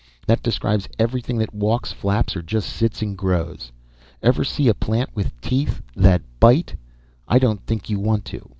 That 0.25 0.41
describes 0.41 0.89
everything 0.97 1.37
that 1.37 1.53
walks, 1.53 1.91
flaps 1.91 2.35
or 2.35 2.41
just 2.41 2.67
sits 2.71 3.03
and 3.03 3.15
grows. 3.15 3.71
Ever 4.23 4.43
see 4.43 4.67
a 4.67 4.73
plant 4.73 5.11
with 5.15 5.39
teeth 5.41 5.83
that 5.95 6.23
bite? 6.39 6.75
I 7.27 7.37
don't 7.37 7.63
think 7.67 7.87
you 7.87 7.99
want 7.99 8.25
to. 8.25 8.49